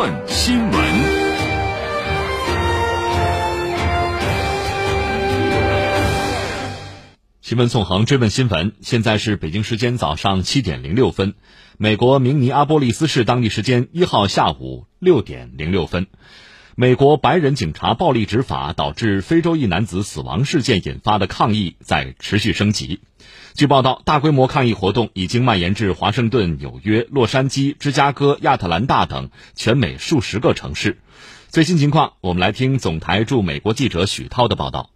[0.00, 0.72] 段新闻。
[7.42, 11.34] 新闻纵横追问新闻，现在是北京时间早上七点零六分，
[11.76, 16.06] 美国明尼阿波利斯市当地时间一号下午六点零六分。
[16.76, 23.00] 美国白人警察暴力执法导致非洲一男子死亡事件引发的抗议在持续升级。
[23.54, 30.98] 据报道，大规模抗议活动已经蔓延至华盛顿、纽约、洛杉矶、芝加哥、亚特兰大等全美数十个城市。
[31.48, 34.90] 最新情况，我们来听总台驻美国记者许涛的报道。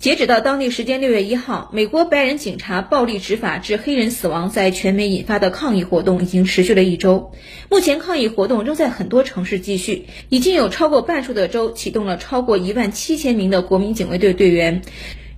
[0.00, 7.32] 截止到当地时间六月一号，美国白人警察暴力执法致黑人死亡在全美引发的抗议活动已经持续了一周。
[7.68, 14.80] 目前抗议活动仍在很多城市继续，已经有超过半数的州启动了超过一万七千名的国民警卫队队员。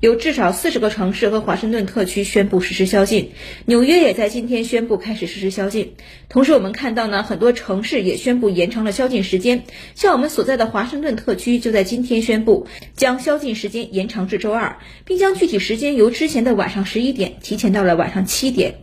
[0.02, 3.30] 有至少四十个城市和华盛顿特区宣布实施宵禁，
[3.66, 5.94] 纽约也在今天宣布开始实施宵禁。
[6.28, 9.62] 同时，我们看到呢，很多城市也宣布延长了宵禁时间。
[9.94, 18.74] 像我们所在的华盛顿特区，就在今天宣布将宵禁时间延长至周二，并将具体时间由之前的晚上十一点提前到了晚上七点。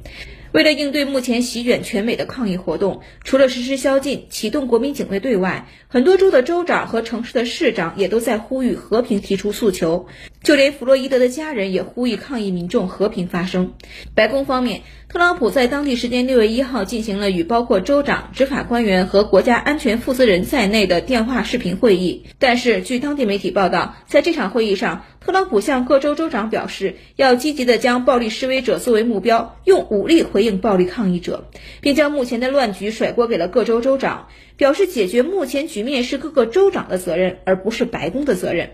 [0.52, 10.08] 为了应对目前席卷全美的抗议活动，除了实施宵禁、启动国民警卫队外，很多州的州长和城市的市长也都在呼吁和平提出诉求。
[10.42, 13.74] 就连弗洛伊德的家人也呼吁抗议民众和平发声。
[14.16, 22.26] 白宫方面，特朗普在当地时间六月一号进行了与包括州长、执法官员和国家安全负责人在内的电话视频会议。
[22.40, 31.50] 但是，据当地媒体报道，在这场会议上，特朗普向各州州长表示，要积极的将暴力示威者作为目标，用武力回应暴力抗议者，
[31.82, 34.30] 并将目前的乱局甩锅给了各州州长，
[34.60, 38.72] 表示解决目前局面是各个州长的责任，而不是白宫的责任。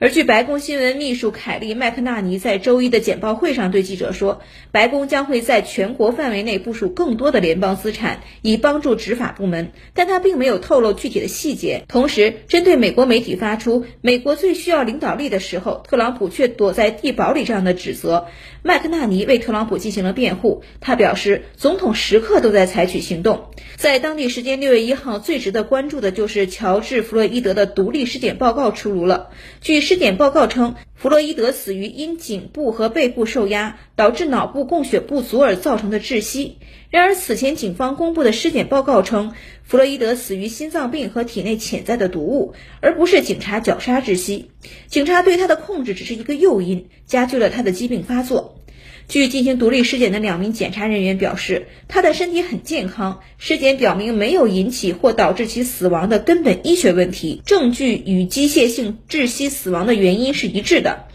[0.00, 11.84] 而据白宫新闻秘书凯利·麦克纳尼在周一的简报会上对记者说，白宫将会在全国范围内部署更多的联邦资产，以帮助执法部门，但他并没有透露具体的细节。
[11.86, 18.26] 同时，针对美国媒体发出“美国最需要领导力的时候”，特朗普却躲在地堡里这样的指责，
[18.64, 20.64] 麦克纳尼为特朗普进行了辩护。
[20.80, 23.50] 他表示，总统时刻都在采取行动。
[23.76, 29.28] 在当地时间六月一号，最值得关注的就是乔治·弗洛伊德的独立尸检报告出炉了。
[29.60, 36.56] 据尸检报告称，弗洛伊德死于因颈部和背部受压导致脑部供血不足而造成的窒息。
[36.88, 39.34] 然而，此前警方公布的尸检报告称，
[39.64, 44.50] 弗洛伊德死于心脏病和体内潜在的毒物，而不是警察绞杀窒息。
[44.86, 48.62] 警察对他的控制只是一个诱因，加剧了他的疾病发作。
[49.08, 61.07] 据进行独立尸检的两名检查人员表示，他的身体很健康，尸检表明没有引起或导致其死亡的根本医学问题，证据与机械性窒息死亡的原因是一致的。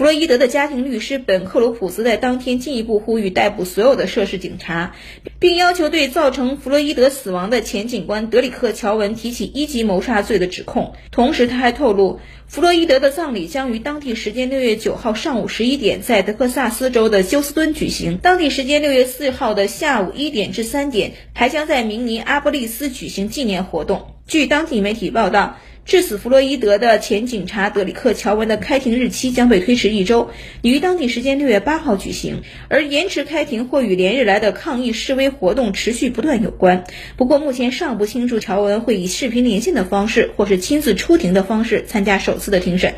[0.00, 4.94] 弗洛伊德的家庭律师本·克鲁普斯在当天进一步呼吁逮捕所有的涉事警察，
[5.38, 10.94] 并要求对造成弗洛伊德死亡的前警官德里克·乔文提起一级谋杀罪的指控。
[11.10, 24.14] 同时，他还透露，弗洛伊德的葬礼将于当地时间六月九号上午十一点在德克萨斯州的休斯敦举行，当地时间六月四号的下午一点至三点还将在明尼阿波利斯举行纪念活动。
[24.26, 25.58] 据当地媒体报道。
[25.84, 30.30] 致死弗洛伊德的前警察德里克·乔文的开庭日期将被推迟一周，
[30.62, 32.42] 于当地时间六月八号举行。
[32.68, 36.84] 而延迟开庭或与连日来的抗议示威活动持续不断有关。
[37.16, 42.94] 不过，目前尚不清楚乔文会以视频连线的方式，或是亲自出庭的方式参加首次的庭审。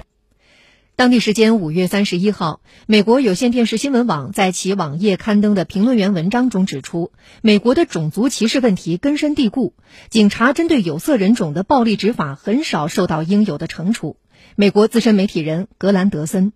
[1.03, 9.75] 当地时间五月三十一号，美国有线电视新闻网在其网页刊登的评论员文章中指出，美国的种族歧视问题根深蒂固，
[10.11, 14.17] 警察针对有色人种的暴力执法很少受到应有的惩处。
[14.55, 16.53] 美国资深媒体人格兰德森，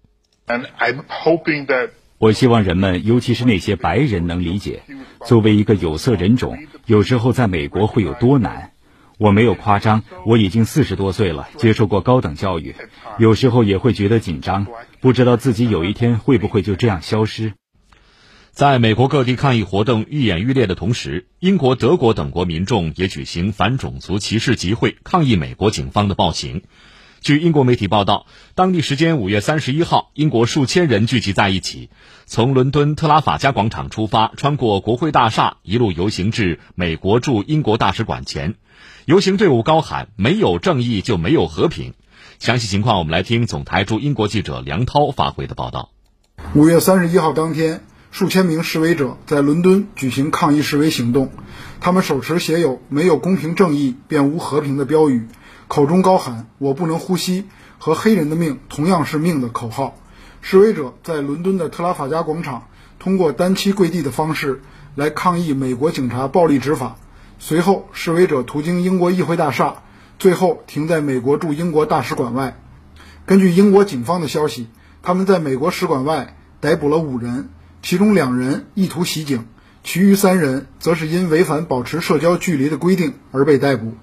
[2.19, 4.85] 我希望人们，尤其是那些白人，能理解，
[5.25, 6.57] 作为一个有色人种，
[6.87, 8.71] 有时候在美国会有多难。
[9.19, 12.75] 我没有夸张，我已经四十多岁了，接受过高等教育，
[13.19, 14.67] 有时候也会觉得紧张，
[15.01, 17.55] 不知道自己有一天会不会就这样消失。
[18.51, 26.63] 在美国各地抗议活动愈演愈烈的同时，英国、德国等国民众也举行反种族歧视集会，抗议美国警方的暴行。
[27.21, 31.91] 据英国媒体报道，当地时间五月三十一号，英国数千人聚集在一起，
[32.27, 38.55] 从伦敦特拉法加广场出发，穿过国会大厦，一路游行至美国驻英国大使馆前。
[39.07, 41.95] 游行队伍高喊“没有正义就没有和平”。
[42.39, 45.91] 详细情况，我们来听总台驻英国记者梁涛发回的报道。
[46.55, 51.31] 五月三十一号当天，数千名示威者在伦敦举行抗议示威行动，
[51.81, 55.29] 他们手持写有“没有公平正义便无和平”的标语，
[55.69, 57.49] 口中高喊“我不能呼吸”
[57.79, 59.97] 和“黑人的命同样是命”的口号。
[60.41, 62.69] 示威者在伦敦的特拉法加广场
[63.01, 64.63] 通过单膝跪地的方式
[64.95, 66.97] 来抗议美国警察暴力执法。
[67.39, 69.83] 随后，示威者途经英国议会大厦，
[70.19, 72.57] 最后停在美国驻英国大使馆外。
[73.27, 74.69] 根据英国警方的消息，
[75.03, 77.49] 他们在美国使馆外逮捕了五人，
[77.83, 79.47] 其中两人意图袭警，
[79.83, 83.95] 其余三人则是因违反保持社交距离的规定而被逮捕。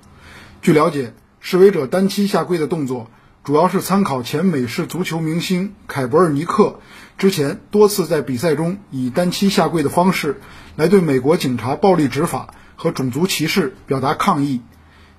[0.62, 1.14] 据了解，
[1.46, 3.12] 示威者单膝下跪的动作。
[3.44, 6.80] 主要是参考前美式足球明星凯博尔尼克
[7.18, 10.40] 之前多次在比赛中以单膝下跪的方式
[10.78, 14.62] 来对美国警察暴力执法和种族歧视表达抗议。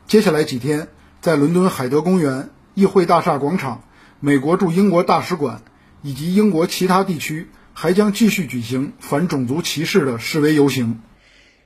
[0.07, 0.89] 接下来几天，
[1.21, 3.85] 在伦敦海德公园、议会大厦广场、
[4.19, 5.61] 美国驻英国大使馆
[6.01, 11.03] 以及英国其他地区，还将继续举行反种族歧视的示威游行。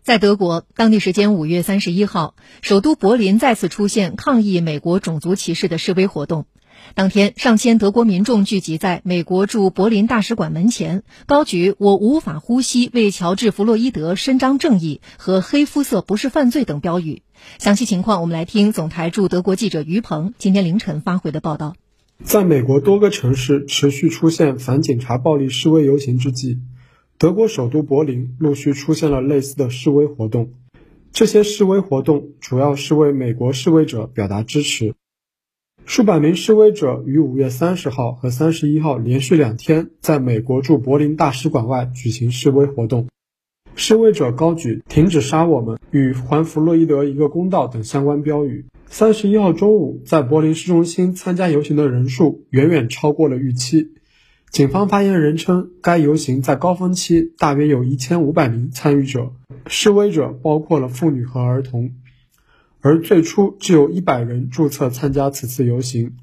[0.09, 6.47] 在德国，当地时间五月三十一号，首都柏林再次出现抗议美国种族歧视的示威活动。
[6.95, 17.21] 当天，上千德国民众聚集在美国驻柏林大使馆门前，高举“我无法呼吸，为乔治·弗洛伊德伸张正义”和“黑肤色不是犯罪”等标语。
[17.59, 21.77] 详细情况，我们来听总台驻德国记者于鹏今天凌晨发回的报道。
[22.25, 26.61] 在美国多个城市持续出现反警察暴力示威游行之际。
[27.19, 30.53] 德国首都柏林陆续出现了类似的示威活动，
[31.11, 34.95] 这些示威活动主要是为美国示威者表达支持。
[35.85, 43.09] 数百名示威者于五月三十号和三十一号连续两天在美国驻柏林大使馆外举行示威活动，
[43.75, 48.67] 示威者高举“停止杀我们”与“还弗洛伊德一个公道”等相关标语。
[48.87, 53.89] 三十一号中午，在柏林市中心参加游行的人数远远超过了预期。
[54.51, 59.33] 警方发言人称，该游行在高峰期大约有一千五百名参与者，
[59.67, 61.93] 示威者包括了妇女和儿童，
[62.81, 66.17] 而最初只有一百人注册参加此次游行。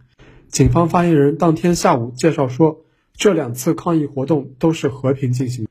[0.47, 2.81] 警方发言人当天下午介绍说，
[3.13, 5.67] 这两次抗议活动都是和平进行。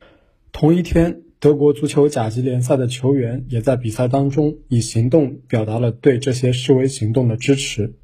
[0.51, 7.95] 同一天，德国足球甲级联赛的球员也在比赛当中以行动表达了对这些示威行动的支持。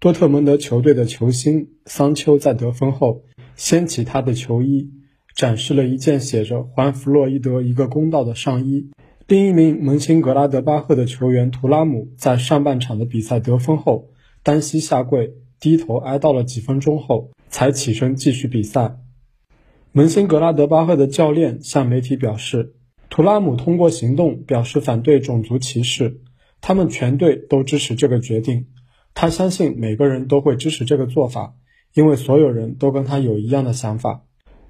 [0.00, 3.22] 多特蒙德球队的球星桑丘在得分后。
[3.56, 4.90] 掀起他的球衣，
[5.34, 8.90] 展示了一件写着“还弗洛伊德一个公道”的上衣。
[9.26, 14.10] 另一名门兴格拉德巴赫的球员图拉姆在上半场的比赛得分后，
[14.44, 18.98] 单膝下跪，低头哀悼了几分钟后，才起身继续比赛。
[19.90, 22.74] 门兴格拉德巴赫的教练向媒体表示，
[23.08, 26.20] 图拉姆通过行动表示反对种族歧视，
[26.60, 28.66] 他们全队都支持这个决定。
[29.14, 31.54] 他相信每个人都会支持这个做法。
[31.96, 34.20] 因为所有人都跟他有一样的想法。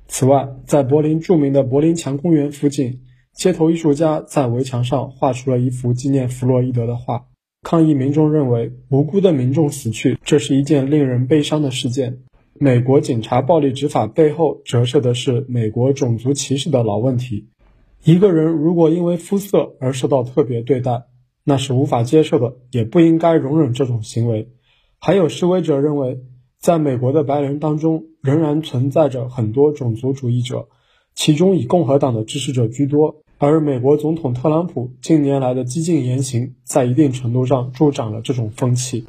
[0.06, 3.00] 此外，在柏林著名的柏林墙公园附近，
[3.34, 7.26] 街头艺术家在围墙上画出了一幅纪念弗洛伊德的画。
[7.62, 12.18] 抗议民众认为，无辜的民众死去，这是一件令人悲伤的事件。
[12.60, 17.48] 美国警察暴力执法背后折射的是美国种族歧视的老问题。
[18.04, 21.02] 一个人如果因为肤色而受到特别对待，
[21.42, 24.52] 那是无法接受的，也不应该容忍这种行为。
[25.00, 26.20] 还有示威者认为。
[26.60, 30.68] 在美国的白人当中，仍然存在着很多种族主义者，
[31.14, 33.16] 其中以共和党的支持者居多。
[33.38, 39.04] 而美国总统特朗普近年来的激进言行，在一定程度上助长了这种风气。